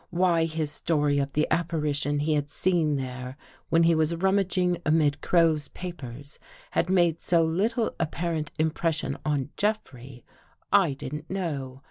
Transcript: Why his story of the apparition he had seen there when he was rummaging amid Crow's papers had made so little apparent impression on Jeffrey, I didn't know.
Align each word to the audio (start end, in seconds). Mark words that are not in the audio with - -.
Why 0.09 0.45
his 0.45 0.71
story 0.71 1.19
of 1.19 1.33
the 1.33 1.45
apparition 1.51 2.17
he 2.21 2.33
had 2.33 2.49
seen 2.49 2.95
there 2.95 3.37
when 3.69 3.83
he 3.83 3.93
was 3.93 4.15
rummaging 4.15 4.79
amid 4.83 5.21
Crow's 5.21 5.67
papers 5.67 6.39
had 6.71 6.89
made 6.89 7.21
so 7.21 7.43
little 7.43 7.93
apparent 7.99 8.51
impression 8.57 9.15
on 9.23 9.51
Jeffrey, 9.57 10.25
I 10.73 10.93
didn't 10.93 11.29
know. 11.29 11.79